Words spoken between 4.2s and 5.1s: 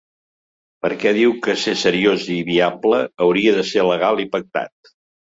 i pactat.